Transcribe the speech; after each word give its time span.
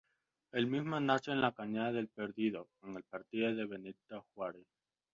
El 0.51 0.65
mismo 0.65 0.99
nace 0.99 1.29
en 1.31 1.41
la 1.41 1.51
cañada 1.53 1.91
del 1.91 2.07
Perdido, 2.07 2.67
en 2.81 2.95
el 2.95 3.03
Partido 3.03 3.53
de 3.53 3.67
Benito 3.67 4.25
Juárez. 4.33 4.65